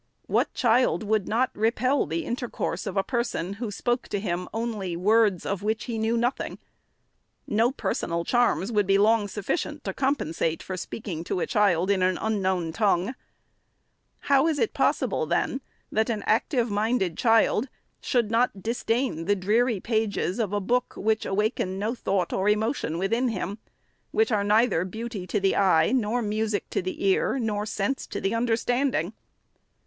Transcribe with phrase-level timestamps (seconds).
[0.25, 4.97] What child would not repel the intercourse of a person, who spoke to him only
[4.97, 6.57] words of which he knew nothing?
[7.45, 12.01] No personal charms would be long sufficient to compensate for speaking to a child in
[12.01, 13.13] an unknown tongue.
[14.21, 15.61] How is it possible, then,
[15.91, 17.69] that an active minded child
[18.01, 22.97] should not disdain the dreary pages of a book which awaken no thought or emotion
[22.97, 23.59] within him;—
[24.11, 28.19] which are neither beauty to the eye, nor music to the ear, nor sense to
[28.19, 29.13] the uaderstanding